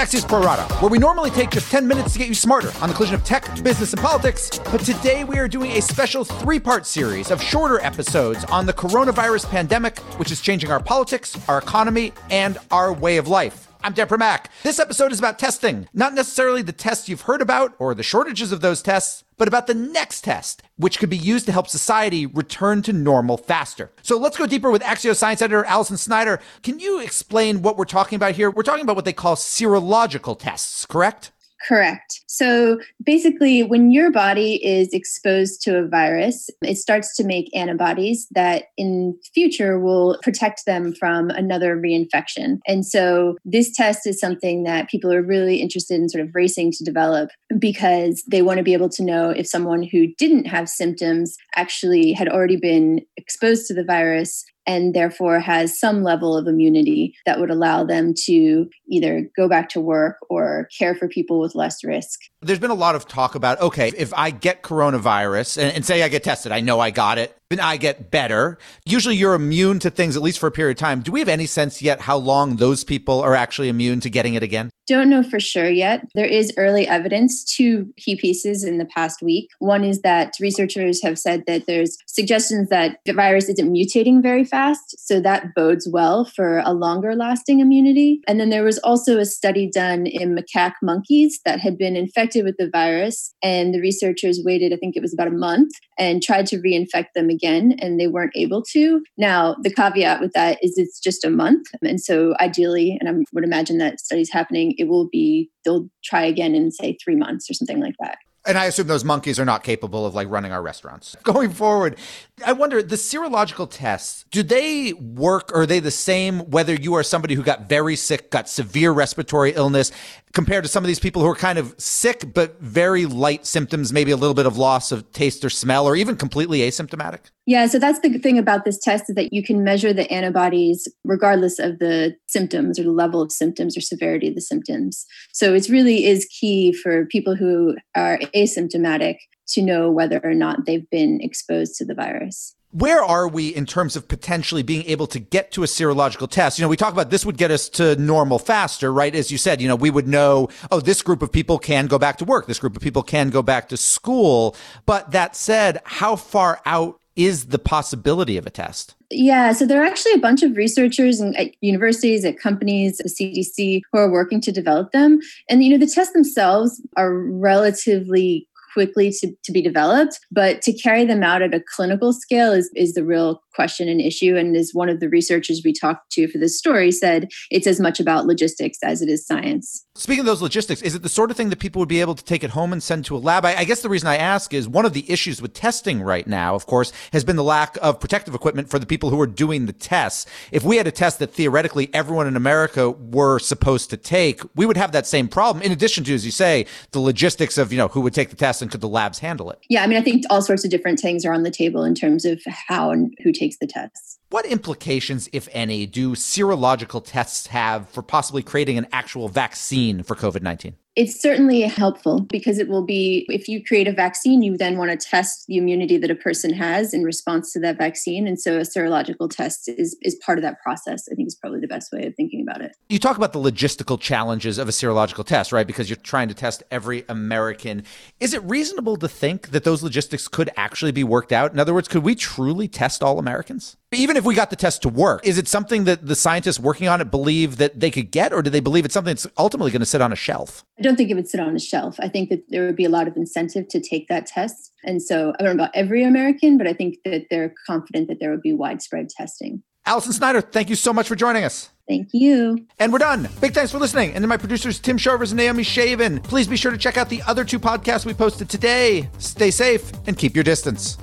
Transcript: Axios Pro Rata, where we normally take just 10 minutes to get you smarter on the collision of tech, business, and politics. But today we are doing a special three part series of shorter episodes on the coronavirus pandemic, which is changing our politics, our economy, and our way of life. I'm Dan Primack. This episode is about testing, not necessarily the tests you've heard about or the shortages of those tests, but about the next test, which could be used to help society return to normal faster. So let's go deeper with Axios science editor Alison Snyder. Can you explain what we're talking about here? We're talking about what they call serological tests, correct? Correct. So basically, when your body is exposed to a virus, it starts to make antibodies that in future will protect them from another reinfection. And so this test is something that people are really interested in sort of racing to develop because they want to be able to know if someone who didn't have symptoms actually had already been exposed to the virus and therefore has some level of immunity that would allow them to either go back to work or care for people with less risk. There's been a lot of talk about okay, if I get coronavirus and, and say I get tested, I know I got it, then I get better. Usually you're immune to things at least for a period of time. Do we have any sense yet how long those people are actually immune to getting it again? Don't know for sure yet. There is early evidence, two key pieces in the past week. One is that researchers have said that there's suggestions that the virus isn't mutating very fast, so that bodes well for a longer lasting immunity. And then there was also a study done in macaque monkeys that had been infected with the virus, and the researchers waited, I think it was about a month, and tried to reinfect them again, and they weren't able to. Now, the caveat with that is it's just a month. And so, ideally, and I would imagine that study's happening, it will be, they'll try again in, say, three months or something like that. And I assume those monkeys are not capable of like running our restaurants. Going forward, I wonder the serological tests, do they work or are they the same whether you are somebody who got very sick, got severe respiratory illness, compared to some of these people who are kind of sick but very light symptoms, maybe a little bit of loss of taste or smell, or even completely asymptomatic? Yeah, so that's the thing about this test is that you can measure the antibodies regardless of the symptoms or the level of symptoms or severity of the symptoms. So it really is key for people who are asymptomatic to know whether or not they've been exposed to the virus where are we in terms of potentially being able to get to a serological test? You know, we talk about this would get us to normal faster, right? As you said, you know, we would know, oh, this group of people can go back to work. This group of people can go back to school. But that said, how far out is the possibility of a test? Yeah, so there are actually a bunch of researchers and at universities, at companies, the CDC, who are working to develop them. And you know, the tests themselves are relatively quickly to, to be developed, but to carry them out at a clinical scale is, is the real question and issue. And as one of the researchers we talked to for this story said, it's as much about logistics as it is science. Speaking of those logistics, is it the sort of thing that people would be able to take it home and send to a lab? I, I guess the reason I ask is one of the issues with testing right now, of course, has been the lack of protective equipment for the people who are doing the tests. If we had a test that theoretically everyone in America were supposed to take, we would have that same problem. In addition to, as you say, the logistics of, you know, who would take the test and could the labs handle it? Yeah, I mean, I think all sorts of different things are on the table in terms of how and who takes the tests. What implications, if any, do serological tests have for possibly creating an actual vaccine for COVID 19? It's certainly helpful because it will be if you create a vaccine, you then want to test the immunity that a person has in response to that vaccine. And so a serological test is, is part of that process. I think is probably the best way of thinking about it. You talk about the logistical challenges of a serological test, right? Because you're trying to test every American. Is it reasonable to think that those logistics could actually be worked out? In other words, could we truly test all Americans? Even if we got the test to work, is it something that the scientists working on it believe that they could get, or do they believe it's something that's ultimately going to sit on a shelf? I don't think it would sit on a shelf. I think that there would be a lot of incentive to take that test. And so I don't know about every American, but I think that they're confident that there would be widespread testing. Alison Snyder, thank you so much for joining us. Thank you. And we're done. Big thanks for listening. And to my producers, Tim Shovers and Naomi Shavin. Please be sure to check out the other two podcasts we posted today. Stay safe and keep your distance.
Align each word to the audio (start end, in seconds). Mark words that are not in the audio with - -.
Axios 0.00 0.26
Pro 0.26 0.40
Rata, 0.40 0.62
where 0.76 0.88
we 0.90 0.96
normally 0.96 1.28
take 1.28 1.50
just 1.50 1.70
10 1.70 1.86
minutes 1.86 2.14
to 2.14 2.18
get 2.18 2.26
you 2.26 2.32
smarter 2.32 2.72
on 2.80 2.88
the 2.88 2.94
collision 2.94 3.16
of 3.16 3.22
tech, 3.22 3.44
business, 3.62 3.92
and 3.92 4.00
politics. 4.00 4.58
But 4.72 4.80
today 4.80 5.24
we 5.24 5.38
are 5.38 5.46
doing 5.46 5.72
a 5.72 5.82
special 5.82 6.24
three 6.24 6.58
part 6.58 6.86
series 6.86 7.30
of 7.30 7.42
shorter 7.42 7.78
episodes 7.80 8.42
on 8.44 8.64
the 8.64 8.72
coronavirus 8.72 9.50
pandemic, 9.50 9.98
which 10.18 10.32
is 10.32 10.40
changing 10.40 10.70
our 10.70 10.80
politics, 10.82 11.36
our 11.50 11.58
economy, 11.58 12.14
and 12.30 12.56
our 12.70 12.94
way 12.94 13.18
of 13.18 13.28
life. 13.28 13.69
I'm 13.82 13.94
Dan 13.94 14.08
Primack. 14.08 14.46
This 14.62 14.78
episode 14.78 15.10
is 15.10 15.18
about 15.18 15.38
testing, 15.38 15.88
not 15.94 16.12
necessarily 16.12 16.60
the 16.60 16.70
tests 16.70 17.08
you've 17.08 17.22
heard 17.22 17.40
about 17.40 17.74
or 17.78 17.94
the 17.94 18.02
shortages 18.02 18.52
of 18.52 18.60
those 18.60 18.82
tests, 18.82 19.24
but 19.38 19.48
about 19.48 19.66
the 19.66 19.74
next 19.74 20.20
test, 20.20 20.62
which 20.76 20.98
could 20.98 21.08
be 21.08 21.16
used 21.16 21.46
to 21.46 21.52
help 21.52 21.66
society 21.66 22.26
return 22.26 22.82
to 22.82 22.92
normal 22.92 23.38
faster. 23.38 23.90
So 24.02 24.18
let's 24.18 24.36
go 24.36 24.46
deeper 24.46 24.70
with 24.70 24.82
Axios 24.82 25.16
science 25.16 25.40
editor 25.40 25.64
Alison 25.64 25.96
Snyder. 25.96 26.40
Can 26.62 26.78
you 26.78 27.00
explain 27.00 27.62
what 27.62 27.78
we're 27.78 27.86
talking 27.86 28.16
about 28.16 28.34
here? 28.34 28.50
We're 28.50 28.64
talking 28.64 28.84
about 28.84 28.96
what 28.96 29.06
they 29.06 29.14
call 29.14 29.34
serological 29.34 30.38
tests, 30.38 30.84
correct? 30.84 31.30
Correct. 31.66 32.20
So 32.26 32.80
basically, 33.04 33.62
when 33.62 33.90
your 33.90 34.10
body 34.10 34.64
is 34.64 34.92
exposed 34.92 35.60
to 35.62 35.76
a 35.76 35.86
virus, 35.86 36.48
it 36.62 36.76
starts 36.76 37.14
to 37.16 37.24
make 37.24 37.54
antibodies 37.54 38.26
that 38.30 38.64
in 38.78 39.18
future 39.34 39.78
will 39.78 40.18
protect 40.22 40.64
them 40.64 40.94
from 40.94 41.28
another 41.30 41.76
reinfection. 41.76 42.60
And 42.66 42.86
so 42.86 43.36
this 43.44 43.74
test 43.74 44.06
is 44.06 44.18
something 44.18 44.64
that 44.64 44.88
people 44.88 45.12
are 45.12 45.22
really 45.22 45.56
interested 45.60 46.00
in 46.00 46.08
sort 46.08 46.24
of 46.24 46.34
racing 46.34 46.72
to 46.72 46.84
develop 46.84 47.30
because 47.58 48.24
they 48.26 48.42
want 48.42 48.56
to 48.58 48.64
be 48.64 48.72
able 48.72 48.88
to 48.90 49.04
know 49.04 49.30
if 49.30 49.46
someone 49.46 49.82
who 49.82 50.06
didn't 50.16 50.46
have 50.46 50.68
symptoms 50.68 51.36
actually 51.56 52.12
had 52.12 52.28
already 52.28 52.56
been 52.56 53.00
exposed 53.16 53.66
to 53.66 53.74
the 53.74 53.84
virus 53.84 54.44
and 54.70 54.94
therefore 54.94 55.40
has 55.40 55.76
some 55.76 56.04
level 56.04 56.36
of 56.36 56.46
immunity 56.46 57.12
that 57.26 57.40
would 57.40 57.50
allow 57.50 57.82
them 57.82 58.14
to 58.26 58.70
either 58.88 59.28
go 59.36 59.48
back 59.48 59.68
to 59.70 59.80
work 59.80 60.18
or 60.28 60.68
care 60.78 60.94
for 60.94 61.08
people 61.08 61.40
with 61.40 61.56
less 61.56 61.82
risk. 61.82 62.20
There's 62.40 62.60
been 62.60 62.70
a 62.70 62.74
lot 62.74 62.94
of 62.94 63.08
talk 63.08 63.34
about 63.34 63.60
okay, 63.60 63.92
if 63.96 64.14
I 64.14 64.30
get 64.30 64.62
coronavirus 64.62 65.58
and, 65.60 65.74
and 65.74 65.84
say 65.84 66.04
I 66.04 66.08
get 66.08 66.22
tested, 66.22 66.52
I 66.52 66.60
know 66.60 66.78
I 66.78 66.90
got 66.90 67.18
it, 67.18 67.36
then 67.50 67.58
I 67.58 67.76
get 67.76 68.12
better. 68.12 68.58
Usually 68.86 69.16
you're 69.16 69.34
immune 69.34 69.80
to 69.80 69.90
things 69.90 70.16
at 70.16 70.22
least 70.22 70.38
for 70.38 70.46
a 70.46 70.52
period 70.52 70.76
of 70.76 70.80
time. 70.80 71.00
Do 71.00 71.10
we 71.10 71.18
have 71.18 71.28
any 71.28 71.46
sense 71.46 71.82
yet 71.82 72.00
how 72.00 72.16
long 72.16 72.56
those 72.56 72.84
people 72.84 73.20
are 73.20 73.34
actually 73.34 73.68
immune 73.68 73.98
to 74.00 74.10
getting 74.10 74.34
it 74.34 74.42
again? 74.44 74.70
Don't 74.86 75.10
know 75.10 75.22
for 75.22 75.38
sure 75.38 75.68
yet. 75.68 76.04
There 76.14 76.26
is 76.26 76.52
early 76.56 76.86
evidence, 76.86 77.44
two 77.44 77.92
key 77.96 78.16
pieces 78.16 78.64
in 78.64 78.78
the 78.78 78.84
past 78.84 79.22
week. 79.22 79.48
One 79.58 79.84
is 79.84 80.02
that 80.02 80.34
researchers 80.40 81.02
have 81.02 81.18
said 81.18 81.44
that 81.46 81.66
there's 81.66 81.96
suggestions 82.06 82.68
that 82.70 82.98
the 83.04 83.12
virus 83.12 83.48
isn't 83.48 83.72
mutating 83.72 84.22
very 84.22 84.44
fast, 84.44 84.96
so 84.98 85.20
that 85.20 85.54
bodes 85.54 85.88
well 85.92 86.24
for 86.24 86.58
a 86.64 86.72
longer 86.72 87.14
lasting 87.14 87.60
immunity. 87.60 88.20
And 88.26 88.40
then 88.40 88.50
there 88.50 88.64
was 88.64 88.78
also 88.78 89.18
a 89.18 89.24
study 89.24 89.70
done 89.70 90.06
in 90.06 90.36
macaque 90.36 90.74
monkeys 90.82 91.40
that 91.44 91.60
had 91.60 91.78
been 91.78 91.94
infected 91.94 92.44
with 92.44 92.56
the 92.58 92.68
virus, 92.68 93.32
and 93.42 93.72
the 93.72 93.80
researchers 93.80 94.40
waited, 94.44 94.72
I 94.72 94.76
think 94.76 94.96
it 94.96 95.02
was 95.02 95.14
about 95.14 95.28
a 95.28 95.32
month, 95.32 95.72
and 95.98 96.20
tried 96.20 96.46
to 96.48 96.58
reinfect 96.58 97.12
them 97.14 97.28
again, 97.28 97.39
and 97.44 97.98
they 97.98 98.06
weren't 98.06 98.32
able 98.34 98.62
to. 98.62 99.02
Now, 99.16 99.56
the 99.62 99.72
caveat 99.72 100.20
with 100.20 100.32
that 100.32 100.58
is 100.62 100.76
it's 100.76 101.00
just 101.00 101.24
a 101.24 101.30
month. 101.30 101.66
And 101.82 102.00
so, 102.00 102.34
ideally, 102.40 102.96
and 103.00 103.08
I 103.08 103.24
would 103.32 103.44
imagine 103.44 103.78
that 103.78 104.00
study's 104.00 104.30
happening, 104.30 104.74
it 104.78 104.84
will 104.84 105.08
be, 105.08 105.50
they'll 105.64 105.88
try 106.04 106.22
again 106.22 106.54
in, 106.54 106.70
say, 106.70 106.96
three 107.02 107.16
months 107.16 107.50
or 107.50 107.54
something 107.54 107.80
like 107.80 107.94
that. 108.00 108.18
And 108.46 108.56
I 108.56 108.64
assume 108.64 108.86
those 108.86 109.04
monkeys 109.04 109.38
are 109.38 109.44
not 109.44 109.62
capable 109.62 110.06
of 110.06 110.14
like 110.14 110.28
running 110.30 110.50
our 110.50 110.62
restaurants. 110.62 111.14
Going 111.22 111.50
forward, 111.50 111.98
I 112.44 112.54
wonder 112.54 112.82
the 112.82 112.96
serological 112.96 113.68
tests, 113.70 114.24
do 114.30 114.42
they 114.42 114.94
work 114.94 115.52
or 115.52 115.62
are 115.62 115.66
they 115.66 115.78
the 115.78 115.90
same 115.90 116.40
whether 116.50 116.74
you 116.74 116.94
are 116.94 117.02
somebody 117.02 117.34
who 117.34 117.42
got 117.42 117.68
very 117.68 117.96
sick, 117.96 118.30
got 118.30 118.48
severe 118.48 118.92
respiratory 118.92 119.52
illness, 119.52 119.92
compared 120.32 120.64
to 120.64 120.70
some 120.70 120.82
of 120.82 120.88
these 120.88 121.00
people 121.00 121.20
who 121.20 121.28
are 121.28 121.34
kind 121.34 121.58
of 121.58 121.74
sick 121.76 122.32
but 122.32 122.58
very 122.60 123.04
light 123.04 123.44
symptoms, 123.44 123.92
maybe 123.92 124.10
a 124.10 124.16
little 124.16 124.34
bit 124.34 124.46
of 124.46 124.56
loss 124.56 124.90
of 124.90 125.12
taste 125.12 125.44
or 125.44 125.50
smell, 125.50 125.86
or 125.86 125.94
even 125.94 126.16
completely 126.16 126.60
asymptomatic? 126.60 127.30
Yeah, 127.50 127.66
so 127.66 127.80
that's 127.80 127.98
the 127.98 128.16
thing 128.16 128.38
about 128.38 128.64
this 128.64 128.78
test 128.78 129.06
is 129.08 129.16
that 129.16 129.32
you 129.32 129.42
can 129.42 129.64
measure 129.64 129.92
the 129.92 130.08
antibodies 130.08 130.86
regardless 131.02 131.58
of 131.58 131.80
the 131.80 132.14
symptoms 132.28 132.78
or 132.78 132.84
the 132.84 132.92
level 132.92 133.20
of 133.20 133.32
symptoms 133.32 133.76
or 133.76 133.80
severity 133.80 134.28
of 134.28 134.36
the 134.36 134.40
symptoms. 134.40 135.04
So 135.32 135.52
it 135.52 135.68
really 135.68 136.06
is 136.06 136.26
key 136.26 136.72
for 136.72 137.06
people 137.06 137.34
who 137.34 137.74
are 137.96 138.18
asymptomatic 138.36 139.16
to 139.48 139.62
know 139.62 139.90
whether 139.90 140.20
or 140.22 140.32
not 140.32 140.64
they've 140.64 140.88
been 140.90 141.20
exposed 141.20 141.74
to 141.78 141.84
the 141.84 141.92
virus 141.92 142.54
where 142.72 143.02
are 143.02 143.26
we 143.26 143.48
in 143.48 143.66
terms 143.66 143.96
of 143.96 144.06
potentially 144.06 144.62
being 144.62 144.84
able 144.86 145.08
to 145.08 145.18
get 145.18 145.50
to 145.50 145.64
a 145.64 145.66
serological 145.66 146.30
test? 146.30 146.56
You 146.56 146.64
know, 146.64 146.68
we 146.68 146.76
talk 146.76 146.92
about 146.92 147.10
this 147.10 147.26
would 147.26 147.36
get 147.36 147.50
us 147.50 147.68
to 147.70 147.96
normal 147.96 148.38
faster, 148.38 148.92
right? 148.92 149.12
As 149.12 149.32
you 149.32 149.38
said, 149.38 149.60
you 149.60 149.66
know, 149.66 149.74
we 149.74 149.90
would 149.90 150.06
know, 150.06 150.48
oh, 150.70 150.78
this 150.78 151.02
group 151.02 151.20
of 151.20 151.32
people 151.32 151.58
can 151.58 151.88
go 151.88 151.98
back 151.98 152.18
to 152.18 152.24
work. 152.24 152.46
This 152.46 152.60
group 152.60 152.76
of 152.76 152.82
people 152.82 153.02
can 153.02 153.30
go 153.30 153.42
back 153.42 153.68
to 153.70 153.76
school. 153.76 154.54
But 154.86 155.10
that 155.10 155.34
said, 155.34 155.80
how 155.84 156.14
far 156.14 156.60
out 156.64 156.99
is 157.24 157.46
the 157.46 157.58
possibility 157.58 158.36
of 158.36 158.46
a 158.46 158.50
test? 158.50 158.94
Yeah, 159.10 159.52
so 159.52 159.66
there 159.66 159.82
are 159.82 159.86
actually 159.86 160.12
a 160.12 160.18
bunch 160.18 160.42
of 160.42 160.56
researchers 160.56 161.20
and 161.20 161.36
at 161.36 161.52
universities, 161.60 162.24
at 162.24 162.38
companies, 162.38 162.98
the 162.98 163.08
CDC, 163.08 163.82
who 163.90 163.98
are 163.98 164.10
working 164.10 164.40
to 164.42 164.52
develop 164.52 164.92
them. 164.92 165.20
And 165.48 165.64
you 165.64 165.70
know, 165.70 165.78
the 165.78 165.92
tests 165.92 166.12
themselves 166.12 166.80
are 166.96 167.14
relatively 167.14 168.46
quickly 168.72 169.10
to, 169.10 169.34
to 169.42 169.52
be 169.52 169.62
developed, 169.62 170.20
but 170.30 170.62
to 170.62 170.72
carry 170.72 171.04
them 171.04 171.22
out 171.22 171.42
at 171.42 171.54
a 171.54 171.62
clinical 171.74 172.12
scale 172.12 172.52
is, 172.52 172.70
is 172.74 172.94
the 172.94 173.04
real 173.04 173.42
question 173.54 173.88
and 173.88 174.00
issue. 174.00 174.36
And 174.36 174.56
as 174.56 174.70
one 174.72 174.88
of 174.88 175.00
the 175.00 175.08
researchers 175.08 175.62
we 175.64 175.72
talked 175.72 176.10
to 176.12 176.28
for 176.28 176.38
this 176.38 176.58
story 176.58 176.90
said, 176.90 177.28
it's 177.50 177.66
as 177.66 177.80
much 177.80 178.00
about 178.00 178.26
logistics 178.26 178.78
as 178.82 179.02
it 179.02 179.08
is 179.08 179.26
science. 179.26 179.84
Speaking 179.96 180.20
of 180.20 180.26
those 180.26 180.40
logistics, 180.40 180.82
is 180.82 180.94
it 180.94 181.02
the 181.02 181.08
sort 181.08 181.30
of 181.30 181.36
thing 181.36 181.50
that 181.50 181.58
people 181.58 181.80
would 181.80 181.88
be 181.88 182.00
able 182.00 182.14
to 182.14 182.24
take 182.24 182.42
it 182.42 182.50
home 182.50 182.72
and 182.72 182.82
send 182.82 183.04
to 183.06 183.16
a 183.16 183.18
lab? 183.18 183.44
I, 183.44 183.56
I 183.56 183.64
guess 183.64 183.82
the 183.82 183.88
reason 183.88 184.08
I 184.08 184.16
ask 184.16 184.54
is 184.54 184.68
one 184.68 184.86
of 184.86 184.92
the 184.92 185.10
issues 185.10 185.42
with 185.42 185.52
testing 185.52 186.00
right 186.00 186.26
now, 186.26 186.54
of 186.54 186.66
course, 186.66 186.92
has 187.12 187.24
been 187.24 187.36
the 187.36 187.44
lack 187.44 187.76
of 187.82 188.00
protective 188.00 188.34
equipment 188.34 188.70
for 188.70 188.78
the 188.78 188.86
people 188.86 189.10
who 189.10 189.20
are 189.20 189.26
doing 189.26 189.66
the 189.66 189.72
tests. 189.72 190.26
If 190.52 190.62
we 190.64 190.76
had 190.76 190.86
a 190.86 190.92
test 190.92 191.18
that 191.18 191.32
theoretically 191.32 191.90
everyone 191.92 192.26
in 192.26 192.36
America 192.36 192.90
were 192.90 193.38
supposed 193.38 193.90
to 193.90 193.96
take, 193.96 194.42
we 194.54 194.64
would 194.64 194.76
have 194.76 194.92
that 194.92 195.06
same 195.06 195.28
problem. 195.28 195.62
In 195.62 195.72
addition 195.72 196.04
to, 196.04 196.14
as 196.14 196.24
you 196.24 196.30
say, 196.30 196.66
the 196.92 197.00
logistics 197.00 197.58
of, 197.58 197.72
you 197.72 197.78
know, 197.78 197.88
who 197.88 198.00
would 198.00 198.14
take 198.14 198.30
the 198.30 198.36
test 198.36 198.62
and 198.62 198.70
could 198.70 198.80
the 198.80 198.88
labs 198.88 199.18
handle 199.18 199.50
it? 199.50 199.58
Yeah, 199.68 199.82
I 199.82 199.86
mean, 199.86 199.98
I 199.98 200.02
think 200.02 200.24
all 200.30 200.40
sorts 200.40 200.64
of 200.64 200.70
different 200.70 201.00
things 201.00 201.24
are 201.24 201.32
on 201.32 201.42
the 201.42 201.50
table 201.50 201.84
in 201.84 201.94
terms 201.94 202.24
of 202.24 202.40
how 202.46 202.90
and 202.90 203.14
who 203.22 203.32
takes 203.40 203.56
the 203.56 203.66
tests. 203.66 204.18
What 204.28 204.46
implications, 204.46 205.28
if 205.32 205.48
any, 205.52 205.86
do 205.86 206.12
serological 206.12 207.02
tests 207.04 207.48
have 207.48 207.88
for 207.88 208.02
possibly 208.02 208.42
creating 208.42 208.78
an 208.78 208.86
actual 208.92 209.28
vaccine 209.28 210.02
for 210.02 210.14
COVID 210.14 210.42
19? 210.42 210.76
It's 210.96 211.20
certainly 211.20 211.60
helpful 211.62 212.20
because 212.20 212.58
it 212.58 212.68
will 212.68 212.84
be 212.84 213.24
if 213.28 213.46
you 213.46 213.64
create 213.64 213.86
a 213.86 213.92
vaccine, 213.92 214.42
you 214.42 214.56
then 214.56 214.76
want 214.76 214.90
to 214.90 214.96
test 214.96 215.46
the 215.46 215.56
immunity 215.56 215.96
that 215.98 216.10
a 216.10 216.16
person 216.16 216.52
has 216.52 216.92
in 216.92 217.04
response 217.04 217.52
to 217.52 217.60
that 217.60 217.78
vaccine. 217.78 218.26
And 218.26 218.40
so 218.40 218.58
a 218.58 218.62
serological 218.62 219.30
test 219.30 219.68
is, 219.68 219.96
is 220.02 220.16
part 220.16 220.36
of 220.36 220.42
that 220.42 220.60
process. 220.62 221.08
I 221.10 221.14
think 221.14 221.28
is 221.28 221.36
probably 221.36 221.60
the 221.60 221.68
best 221.68 221.92
way 221.92 222.06
of 222.06 222.16
thinking 222.16 222.42
about 222.42 222.60
it. 222.60 222.76
You 222.88 222.98
talk 222.98 223.16
about 223.16 223.32
the 223.32 223.38
logistical 223.38 224.00
challenges 224.00 224.58
of 224.58 224.68
a 224.68 224.72
serological 224.72 225.24
test, 225.24 225.52
right? 225.52 225.66
Because 225.66 225.88
you're 225.88 225.96
trying 225.96 226.28
to 226.28 226.34
test 226.34 226.64
every 226.72 227.04
American. 227.08 227.84
Is 228.18 228.34
it 228.34 228.42
reasonable 228.42 228.96
to 228.96 229.08
think 229.08 229.50
that 229.50 229.62
those 229.62 229.84
logistics 229.84 230.26
could 230.26 230.50
actually 230.56 230.92
be 230.92 231.04
worked 231.04 231.30
out? 231.30 231.52
In 231.52 231.60
other 231.60 231.72
words, 231.72 231.86
could 231.86 232.02
we 232.02 232.16
truly 232.16 232.66
test 232.66 233.02
all 233.02 233.20
Americans? 233.20 233.76
Even 233.92 234.16
if 234.16 234.24
we 234.24 234.34
got 234.34 234.50
the 234.50 234.56
test 234.56 234.82
to 234.82 234.88
work, 234.88 235.26
is 235.26 235.36
it 235.36 235.48
something 235.48 235.84
that 235.84 236.06
the 236.06 236.14
scientists 236.14 236.60
working 236.60 236.86
on 236.86 237.00
it 237.00 237.10
believe 237.10 237.56
that 237.56 237.80
they 237.80 237.90
could 237.90 238.10
get, 238.12 238.32
or 238.32 238.40
do 238.40 238.48
they 238.48 238.60
believe 238.60 238.84
it's 238.84 238.94
something 238.94 239.14
that's 239.14 239.26
ultimately 239.36 239.72
going 239.72 239.80
to 239.80 239.86
sit 239.86 240.00
on 240.00 240.12
a 240.12 240.16
shelf? 240.16 240.64
I 240.80 240.82
don't 240.82 240.96
think 240.96 241.10
it 241.10 241.14
would 241.14 241.28
sit 241.28 241.40
on 241.40 241.54
a 241.54 241.60
shelf. 241.60 241.96
I 242.00 242.08
think 242.08 242.30
that 242.30 242.42
there 242.48 242.64
would 242.64 242.76
be 242.76 242.86
a 242.86 242.88
lot 242.88 243.06
of 243.06 243.14
incentive 243.16 243.68
to 243.68 243.80
take 243.80 244.08
that 244.08 244.26
test. 244.26 244.72
And 244.82 245.02
so 245.02 245.34
I 245.38 245.42
don't 245.42 245.56
know 245.56 245.64
about 245.64 245.76
every 245.76 246.02
American, 246.02 246.56
but 246.56 246.66
I 246.66 246.72
think 246.72 246.96
that 247.04 247.26
they're 247.30 247.52
confident 247.66 248.08
that 248.08 248.18
there 248.18 248.30
would 248.30 248.40
be 248.40 248.54
widespread 248.54 249.10
testing. 249.10 249.62
Alison 249.84 250.12
Snyder, 250.12 250.40
thank 250.40 250.70
you 250.70 250.76
so 250.76 250.92
much 250.92 251.06
for 251.06 251.16
joining 251.16 251.44
us. 251.44 251.70
Thank 251.86 252.08
you. 252.12 252.66
And 252.78 252.92
we're 252.92 252.98
done. 253.00 253.28
Big 253.40 253.52
thanks 253.52 253.72
for 253.72 253.78
listening. 253.78 254.12
And 254.12 254.22
to 254.22 254.28
my 254.28 254.36
producers, 254.36 254.78
Tim 254.78 254.96
Shovers 254.96 255.32
and 255.32 255.38
Naomi 255.38 255.64
Shavin. 255.64 256.22
Please 256.22 256.46
be 256.46 256.56
sure 256.56 256.70
to 256.70 256.78
check 256.78 256.96
out 256.96 257.08
the 257.08 257.22
other 257.26 257.44
two 257.44 257.58
podcasts 257.58 258.06
we 258.06 258.14
posted 258.14 258.48
today. 258.48 259.08
Stay 259.18 259.50
safe 259.50 259.90
and 260.06 260.16
keep 260.16 260.34
your 260.34 260.44
distance. 260.44 260.96